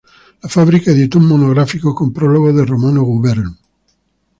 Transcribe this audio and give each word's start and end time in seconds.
La 0.41 0.49
Fábrica 0.49 0.89
editó 0.89 1.19
un 1.19 1.27
monográfico, 1.27 1.93
con 1.93 2.11
prólogo 2.11 2.51
de 2.51 2.65
Romano 2.65 3.03
Gubern. 3.03 3.55